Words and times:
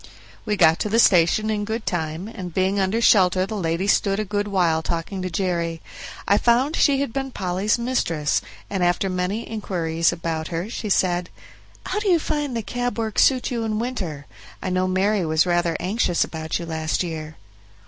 We 0.47 0.57
got 0.57 0.79
to 0.79 0.89
the 0.89 0.97
station 0.97 1.51
in 1.51 1.63
good 1.63 1.85
time, 1.85 2.27
and 2.27 2.51
being 2.55 2.79
under 2.79 2.99
shelter 3.01 3.45
the 3.45 3.53
lady 3.55 3.85
stood 3.85 4.19
a 4.19 4.25
good 4.25 4.47
while 4.47 4.81
talking 4.81 5.21
to 5.21 5.29
Jerry. 5.29 5.79
I 6.27 6.39
found 6.39 6.75
she 6.75 7.01
had 7.01 7.13
been 7.13 7.29
Polly's 7.29 7.77
mistress, 7.77 8.41
and 8.67 8.83
after 8.83 9.09
many 9.11 9.43
inquiries 9.47 10.11
about 10.11 10.47
her 10.47 10.71
she 10.71 10.89
said: 10.89 11.29
"How 11.85 11.99
do 11.99 12.07
you 12.09 12.17
find 12.17 12.57
the 12.57 12.63
cab 12.63 12.97
work 12.97 13.19
suit 13.19 13.51
you 13.51 13.63
in 13.63 13.77
winter? 13.77 14.25
I 14.59 14.71
know 14.71 14.87
Mary 14.87 15.23
was 15.23 15.45
rather 15.45 15.77
anxious 15.79 16.23
about 16.23 16.57
you 16.57 16.65
last 16.65 17.03
year." 17.03 17.35